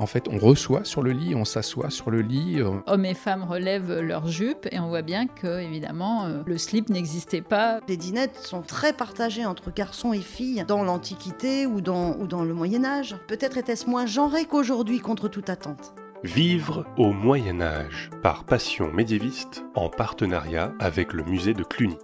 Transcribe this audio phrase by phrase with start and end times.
[0.00, 2.60] en fait, on reçoit sur le lit, on s'assoit sur le lit.
[2.60, 2.70] Euh.
[2.86, 6.88] Hommes et femmes relèvent leurs jupes et on voit bien que, évidemment, euh, le slip
[6.88, 7.80] n'existait pas.
[7.86, 12.42] Les dinettes sont très partagées entre garçons et filles dans l'Antiquité ou dans, ou dans
[12.42, 13.14] le Moyen Âge.
[13.28, 15.92] Peut-être était-ce moins genré qu'aujourd'hui contre toute attente.
[16.24, 21.96] Vivre au Moyen Âge par Passion médiéviste en partenariat avec le musée de Cluny.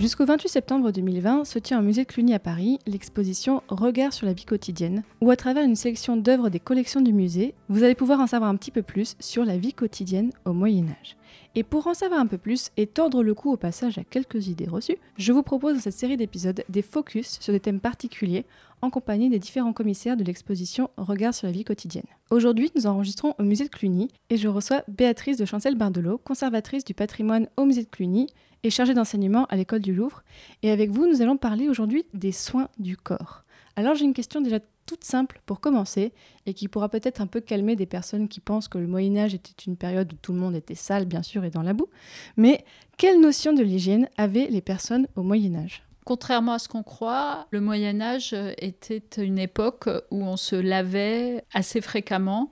[0.00, 4.24] Jusqu'au 28 septembre 2020 se tient au musée de Cluny à Paris l'exposition Regard sur
[4.24, 7.94] la vie quotidienne, où à travers une sélection d'œuvres des collections du musée, vous allez
[7.94, 11.18] pouvoir en savoir un petit peu plus sur la vie quotidienne au Moyen Âge.
[11.54, 14.46] Et pour en savoir un peu plus et tordre le cou au passage à quelques
[14.46, 18.46] idées reçues, je vous propose dans cette série d'épisodes des focus sur des thèmes particuliers
[18.80, 22.06] en compagnie des différents commissaires de l'exposition Regard sur la vie quotidienne.
[22.30, 26.94] Aujourd'hui, nous enregistrons au musée de Cluny et je reçois Béatrice de Chancel-Bardelot, conservatrice du
[26.94, 28.28] patrimoine au musée de Cluny
[28.62, 30.22] et chargée d'enseignement à l'école du Louvre.
[30.62, 33.44] Et avec vous, nous allons parler aujourd'hui des soins du corps.
[33.76, 36.12] Alors j'ai une question déjà toute simple pour commencer
[36.46, 39.34] et qui pourra peut-être un peu calmer des personnes qui pensent que le Moyen Âge
[39.34, 41.88] était une période où tout le monde était sale, bien sûr, et dans la boue.
[42.36, 42.64] Mais
[42.96, 45.84] quelle notion de l'hygiène avaient les personnes au Moyen Âge?
[46.04, 51.44] Contrairement à ce qu'on croit, le Moyen Âge était une époque où on se lavait
[51.52, 52.50] assez fréquemment,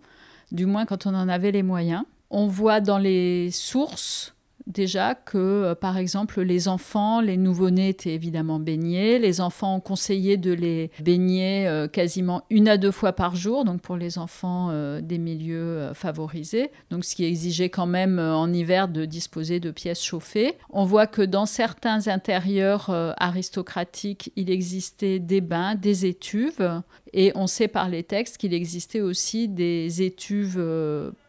[0.52, 2.04] du moins quand on en avait les moyens.
[2.30, 4.36] On voit dans les sources
[4.68, 9.18] déjà que, euh, par exemple, les enfants, les nouveau-nés étaient évidemment baignés.
[9.18, 13.64] Les enfants ont conseillé de les baigner euh, quasiment une à deux fois par jour,
[13.64, 16.70] donc pour les enfants euh, des milieux favorisés.
[16.90, 20.56] Donc, ce qui exigeait quand même en hiver de disposer de pièces chauffées.
[20.70, 26.82] On voit que dans certains intérieurs aristocratiques, il existait des bains, des étuves.
[27.12, 30.62] Et on sait par les textes qu'il existait aussi des étuves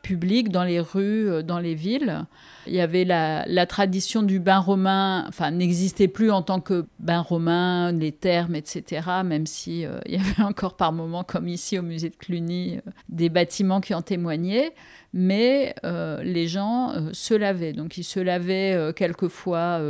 [0.01, 2.25] publiques dans les rues, dans les villes.
[2.69, 7.19] Il y avait la, tradition du bain romain, enfin, n'existait plus en tant que bain
[7.19, 11.79] romain, les termes, etc., même si euh, il y avait encore par moments, comme ici
[11.79, 14.73] au musée de Cluny, euh, des bâtiments qui en témoignaient.
[15.13, 17.73] Mais euh, les gens se lavaient.
[17.73, 19.81] Donc, ils se lavaient quelquefois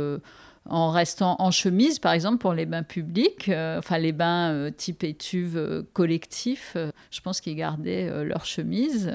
[0.70, 4.70] en restant en chemise, par exemple, pour les bains publics, euh, enfin les bains euh,
[4.70, 6.76] type étuve euh, collectif,
[7.10, 9.12] je pense qu'ils gardaient leur chemise,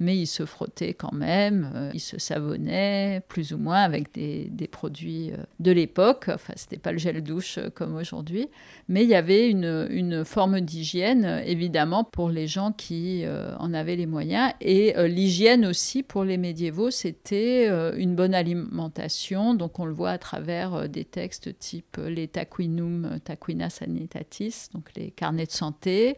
[0.00, 5.30] mais ils se frottaient quand même, ils se savonnaient plus ou moins avec des, produits
[5.60, 6.28] de l'époque.
[6.28, 8.48] Enfin, c'était pas le gel douche comme aujourd'hui,
[8.88, 13.24] mais il y avait une, une forme d'hygiène, évidemment, pour les gens qui
[13.58, 14.52] en avaient les moyens.
[14.60, 20.18] Et l'hygiène aussi, pour les médiévaux, c'était une bonne alimentation, donc on le voit à
[20.18, 26.16] travers textes type les Taquinum, Taquina Sanitatis, donc les carnets de santé.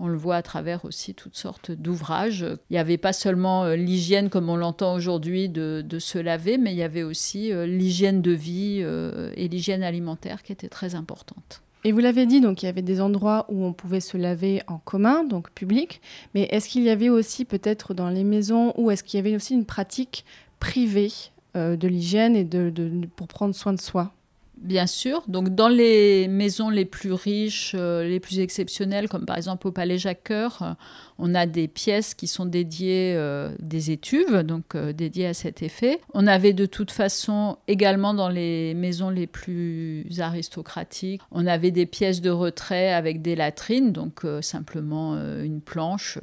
[0.00, 2.44] On le voit à travers aussi toutes sortes d'ouvrages.
[2.68, 6.72] Il n'y avait pas seulement euh, l'hygiène comme on l'entend aujourd'hui de, se laver, mais
[6.72, 10.96] il y avait aussi euh, l'hygiène de vie euh, et l'hygiène alimentaire qui était très
[10.96, 11.62] importante.
[11.84, 14.62] Et vous l'avez dit, donc il y avait des endroits où on pouvait se laver
[14.66, 16.00] en commun, donc public,
[16.34, 19.36] mais est-ce qu'il y avait aussi peut-être dans les maisons, ou est-ce qu'il y avait
[19.36, 20.24] aussi une pratique
[20.60, 21.12] privée
[21.56, 22.72] euh, de l'hygiène et de,
[23.16, 24.12] pour prendre soin de soi
[24.56, 25.22] Bien sûr.
[25.26, 29.72] Donc, dans les maisons les plus riches, euh, les plus exceptionnelles, comme par exemple au
[29.72, 30.72] Palais Jacques-Cœur, euh,
[31.18, 33.16] on a des pièces qui sont dédiées,
[33.60, 36.00] des étuves, donc dédiées à cet effet.
[36.12, 41.86] On avait de toute façon également dans les maisons les plus aristocratiques, on avait des
[41.86, 46.18] pièces de retrait avec des latrines, donc simplement une planche,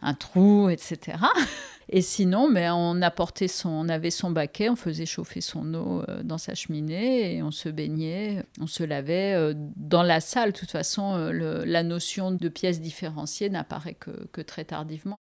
[0.00, 1.18] un trou, etc.
[1.88, 6.02] Et sinon, mais on apportait son, on avait son baquet, on faisait chauffer son eau
[6.08, 10.52] euh, dans sa cheminée et on se baignait, on se lavait euh, dans la salle.
[10.52, 15.16] De toute façon, euh, la notion de pièces différenciées n'apparaît que, que très tardivement.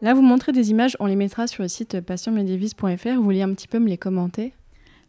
[0.00, 3.14] Là, vous montrez des images, on les mettra sur le site passionmediavis.fr.
[3.16, 4.54] Vous voulez un petit peu me les commenter?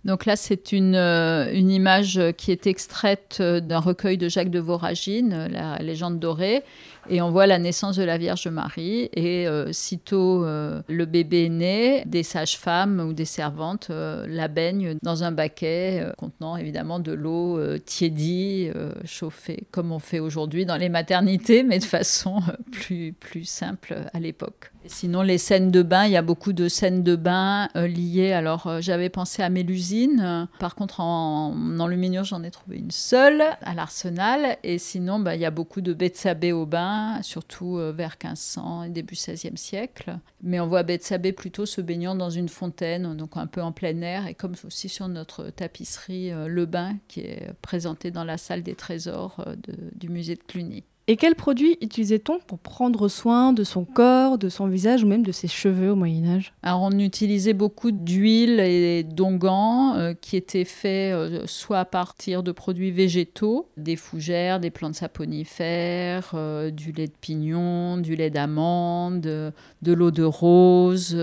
[0.05, 5.47] Donc là, c'est une, une, image qui est extraite d'un recueil de Jacques de Voragine,
[5.51, 6.63] La légende dorée,
[7.09, 9.09] et on voit la naissance de la Vierge Marie.
[9.13, 14.47] Et euh, sitôt euh, le bébé est né, des sages-femmes ou des servantes euh, la
[14.47, 18.69] baignent dans un baquet contenant évidemment de l'eau tiédie,
[19.05, 22.41] chauffée, comme on fait aujourd'hui dans les maternités, mais de façon
[22.71, 24.71] plus, plus simple à l'époque.
[24.85, 28.31] Sinon, les scènes de bain, il y a beaucoup de scènes de bain liées.
[28.31, 30.47] Alors, j'avais pensé à Mélusine.
[30.59, 34.57] Par contre, en, en j'en ai trouvé une seule à l'Arsenal.
[34.63, 38.83] Et sinon, bah, il y a beaucoup de Bethsabée au bain surtout euh, vers 1500
[38.83, 40.17] et début 16e siècle.
[40.41, 44.01] Mais on voit Bethsabée plutôt se baignant dans une fontaine, donc un peu en plein
[44.01, 48.37] air, et comme aussi sur notre tapisserie, euh, le bain qui est présenté dans la
[48.37, 49.55] salle des trésors euh,
[49.95, 50.83] du musée de Cluny.
[51.11, 55.25] Et quels produits utilisait-on pour prendre soin de son corps, de son visage ou même
[55.25, 56.53] de ses cheveux au Moyen Âge?
[56.63, 62.51] On utilisait beaucoup d'huile et d'onguents euh, qui étaient faits euh, soit à partir de
[62.51, 69.21] produits végétaux, des fougères, des plantes saponifères, euh, du lait de pignon, du lait d'amande,
[69.21, 71.17] de l'eau de rose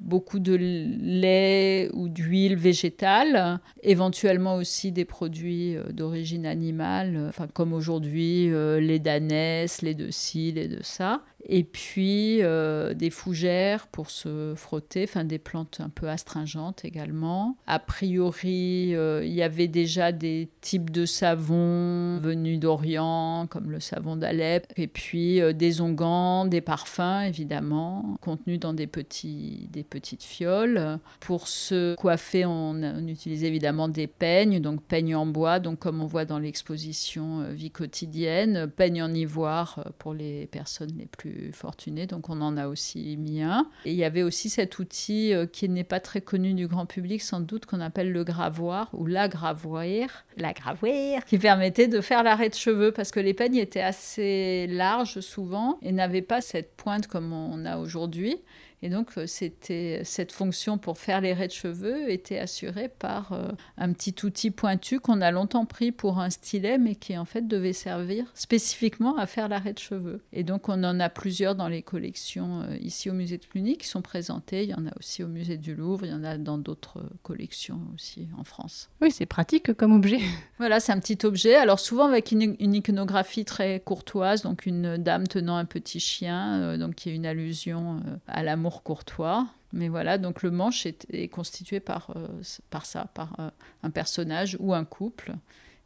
[0.00, 7.72] beaucoup de lait ou d'huile végétale, éventuellement aussi des produits euh, d'origine animale, enfin comme
[7.72, 13.86] aujourd'hui euh, lait d'ânesse, lait de ci, lait de ça et puis euh, des fougères
[13.86, 17.56] pour se frotter, enfin des plantes un peu astringentes également.
[17.66, 23.80] A priori, euh, il y avait déjà des types de savons venus d'Orient, comme le
[23.80, 30.98] savon d'Alep, et puis euh, des onguents, des parfums évidemment, contenus dans des, petites fioles.
[31.20, 36.02] Pour se coiffer, on, on utilise évidemment des peignes, donc peignes en bois, donc comme
[36.02, 42.06] on voit dans l'exposition Vie quotidienne, peignes en ivoire pour les personnes les plus fortunés,
[42.06, 43.66] donc on en a aussi mis un.
[43.84, 46.86] Et il y avait aussi cet outil euh, qui n'est pas très connu du grand
[46.86, 52.00] public, sans doute, qu'on appelle le gravoir ou la gravoire, la gravoire, qui permettait de
[52.00, 56.40] faire l'arrêt de cheveux parce que les peignes étaient assez larges souvent et n'avaient pas
[56.40, 58.36] cette pointe comme on a aujourd'hui.
[58.82, 63.32] Et donc, euh, c'était cette fonction pour faire les raies de cheveux était assurée par
[63.32, 67.24] euh, un petit outil pointu qu'on a longtemps pris pour un stylet, mais qui en
[67.24, 70.20] fait devait servir spécifiquement à faire l'arrêt de cheveux.
[70.32, 73.76] Et donc, on en a plusieurs dans les collections euh, ici au musée de Cluny
[73.76, 74.62] qui sont présentées.
[74.62, 77.02] Il y en a aussi au musée du Louvre, il y en a dans d'autres
[77.22, 78.90] collections aussi en France.
[79.00, 80.20] Oui, c'est pratique comme objet.
[80.58, 81.54] Voilà, c'est un petit objet.
[81.54, 86.96] Alors, souvent avec une, iconographie très courtoise, donc une dame tenant un petit chien, donc
[86.96, 89.46] qui est une allusion à l'amour courtois.
[89.72, 92.26] Mais voilà, donc le manche est, constitué par, euh,
[92.70, 93.50] par ça, par euh,
[93.82, 95.34] un personnage ou un couple.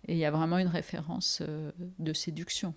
[0.09, 1.71] Et il y a vraiment une référence euh,
[2.01, 2.75] de séduction.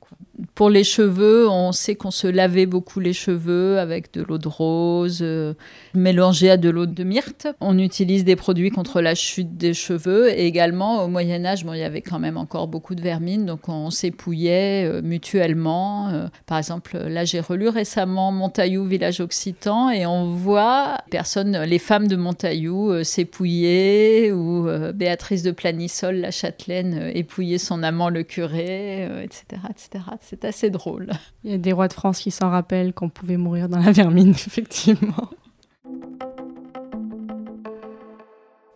[0.54, 4.48] Pour les cheveux, on sait qu'on se lavait beaucoup les cheveux avec de l'eau de
[4.48, 5.56] rose euh,
[5.95, 7.48] mélangée à de l'eau de myrte.
[7.62, 10.30] On utilise des produits contre la chute des cheveux.
[10.30, 13.48] Et également, au Moyen Âge, bon, il y avait quand même encore beaucoup de vermine,
[13.48, 16.30] donc on s'épouillait euh, mutuellement.
[16.45, 22.16] par exemple, là, j'ai relu récemment Montaillou, village occitan, et on voit les femmes de
[22.16, 29.69] Montaillou s'épouiller, ou Béatrice de Planissol, la châtelaine, épouiller son amant le curé, etc., euh,
[29.69, 30.03] etc.
[30.21, 31.12] C'est assez drôle.
[31.44, 33.91] Il y a des rois de France qui s'en rappellent qu'on pouvait mourir dans la
[33.91, 35.29] vermine, effectivement.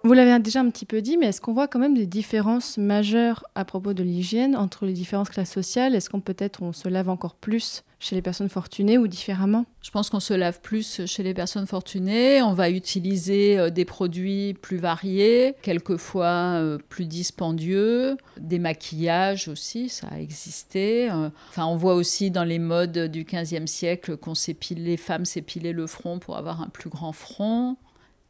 [0.09, 2.79] Vous l'avez déjà un petit peu dit, mais est-ce qu'on voit quand même des différences
[2.79, 5.93] majeures à propos de l'hygiène entre les différentes classes sociales?
[5.93, 9.67] Est-ce qu'on peut-être on se lave encore plus chez les personnes fortunées ou différemment?
[9.83, 12.41] Je pense qu'on se lave plus chez les personnes fortunées.
[12.41, 19.89] On va utiliser euh, des produits plus variés, quelquefois euh, plus dispendieux, des maquillages aussi,
[19.89, 21.11] ça a existé.
[21.11, 25.25] Euh, enfin, on voit aussi dans les modes du 15e siècle qu'on s'épile, les femmes
[25.25, 27.77] s'épilaient le front pour avoir un plus grand front.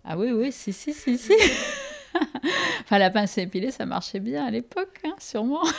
[0.04, 1.34] Ah oui, oui, si, si, si, si.
[2.82, 5.64] enfin, la pince épilée, ça marchait bien à l'époque, hein, sûrement.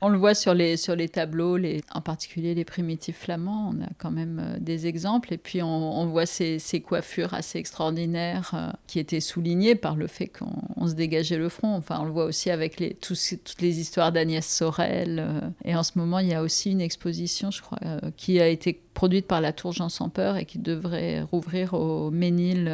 [0.00, 3.82] On le voit sur les, sur les tableaux, les, en particulier les primitifs flamands, on
[3.82, 5.32] a quand même euh, des exemples.
[5.32, 10.06] Et puis on, voit ces, ces, coiffures assez extraordinaires euh, qui étaient soulignées par le
[10.06, 11.74] fait qu'on se dégageait le front.
[11.74, 15.20] Enfin, on le voit aussi avec les, toutes les histoires d'Agnès Sorel.
[15.26, 15.40] Euh.
[15.64, 17.78] et en ce moment, il y a aussi une exposition, je crois,
[18.18, 22.10] qui a été produite par la Tour Jean sans peur et qui devrait rouvrir au
[22.10, 22.70] Ménil,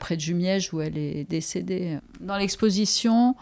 [0.00, 1.98] près de Jumièges, où elle est décédée.
[2.20, 3.36] Dans l'exposition,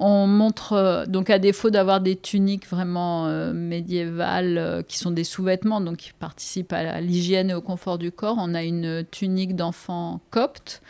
[0.00, 5.10] on montre, euh, donc à défaut d'avoir des tuniques vraiment euh, médiévales euh, qui sont
[5.10, 9.04] des sous-vêtements, donc qui participent à l'hygiène et au confort du corps, on a une
[9.10, 10.80] tunique d'enfant copte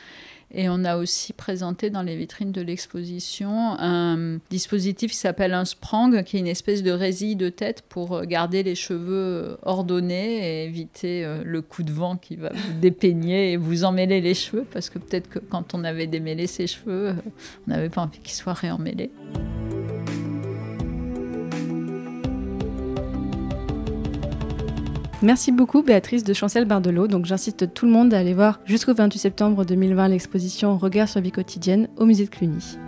[0.53, 5.65] et on a aussi présenté dans les vitrines de l'exposition un dispositif qui s'appelle un
[5.65, 10.65] sprang, qui est une espèce de résille de tête pour garder les cheveux ordonnés et
[10.65, 14.65] éviter euh, le coup de vent qui va vous dépeigner et vous emmêler les cheveux,
[14.73, 17.15] parce que peut-être que quand on avait démêlé ses cheveux, euh,
[17.67, 19.11] on n'avait pas envie qu'ils soient réemmêlés.
[25.23, 27.07] Merci beaucoup Béatrice de Chancel Bardelot.
[27.07, 31.21] Donc j'incite tout le monde à aller voir jusqu'au 28 septembre 2020 l'exposition Regard sur
[31.21, 32.79] vie quotidienne au musée de Cluny.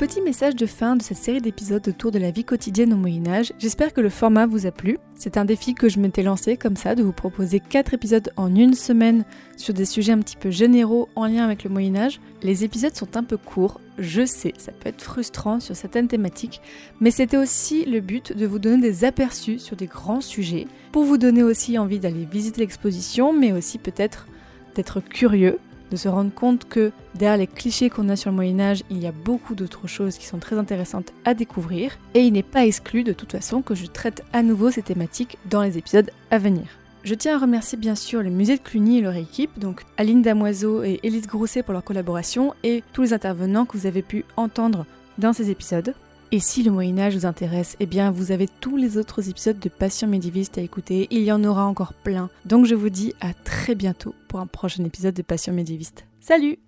[0.00, 3.26] Petit message de fin de cette série d'épisodes autour de la vie quotidienne au Moyen
[3.26, 3.52] Âge.
[3.58, 4.96] J'espère que le format vous a plu.
[5.14, 8.54] C'est un défi que je m'étais lancé comme ça, de vous proposer 4 épisodes en
[8.56, 9.26] une semaine
[9.58, 12.18] sur des sujets un petit peu généraux en lien avec le Moyen Âge.
[12.42, 16.62] Les épisodes sont un peu courts, je sais, ça peut être frustrant sur certaines thématiques,
[17.00, 21.04] mais c'était aussi le but de vous donner des aperçus sur des grands sujets, pour
[21.04, 24.26] vous donner aussi envie d'aller visiter l'exposition, mais aussi peut-être
[24.74, 25.58] d'être curieux
[25.90, 28.98] de se rendre compte que derrière les clichés qu'on a sur le Moyen Âge, il
[28.98, 32.66] y a beaucoup d'autres choses qui sont très intéressantes à découvrir, et il n'est pas
[32.66, 36.38] exclu de toute façon que je traite à nouveau ces thématiques dans les épisodes à
[36.38, 36.64] venir.
[37.02, 40.22] Je tiens à remercier bien sûr le musée de Cluny et leur équipe, donc Aline
[40.22, 44.24] Damoiseau et Élise Grosset pour leur collaboration, et tous les intervenants que vous avez pu
[44.36, 44.84] entendre
[45.18, 45.94] dans ces épisodes.
[46.32, 49.58] Et si le Moyen Âge vous intéresse, eh bien vous avez tous les autres épisodes
[49.58, 52.30] de Passion médiéviste à écouter, il y en aura encore plein.
[52.44, 56.06] Donc je vous dis à très bientôt pour un prochain épisode de Passion médiéviste.
[56.20, 56.60] Salut